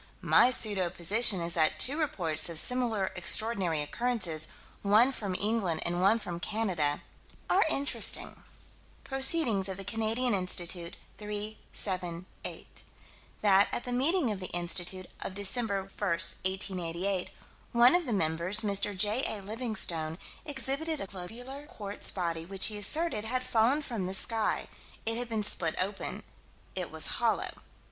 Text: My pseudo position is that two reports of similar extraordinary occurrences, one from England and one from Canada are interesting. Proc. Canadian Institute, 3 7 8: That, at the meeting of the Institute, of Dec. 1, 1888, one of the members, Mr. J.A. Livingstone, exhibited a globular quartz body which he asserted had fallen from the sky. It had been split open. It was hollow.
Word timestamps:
My 0.23 0.49
pseudo 0.49 0.89
position 0.89 1.41
is 1.41 1.53
that 1.53 1.79
two 1.79 1.95
reports 1.95 2.49
of 2.49 2.57
similar 2.57 3.11
extraordinary 3.15 3.83
occurrences, 3.83 4.47
one 4.81 5.11
from 5.11 5.35
England 5.35 5.81
and 5.85 6.01
one 6.01 6.17
from 6.17 6.39
Canada 6.39 7.03
are 7.51 7.63
interesting. 7.69 8.41
Proc. 9.03 9.21
Canadian 9.85 10.33
Institute, 10.33 10.97
3 11.19 11.55
7 11.71 12.25
8: 12.43 12.83
That, 13.41 13.67
at 13.71 13.83
the 13.83 13.91
meeting 13.93 14.31
of 14.31 14.39
the 14.39 14.47
Institute, 14.47 15.05
of 15.21 15.35
Dec. 15.35 15.55
1, 15.55 15.67
1888, 15.69 17.29
one 17.71 17.93
of 17.93 18.07
the 18.07 18.11
members, 18.13 18.61
Mr. 18.61 18.97
J.A. 18.97 19.39
Livingstone, 19.43 20.17
exhibited 20.47 20.99
a 20.99 21.05
globular 21.05 21.67
quartz 21.67 22.09
body 22.09 22.43
which 22.43 22.65
he 22.65 22.77
asserted 22.79 23.23
had 23.25 23.43
fallen 23.45 23.83
from 23.83 24.07
the 24.07 24.15
sky. 24.15 24.67
It 25.05 25.17
had 25.19 25.29
been 25.29 25.43
split 25.43 25.75
open. 25.79 26.23
It 26.73 26.89
was 26.89 27.05
hollow. 27.21 27.51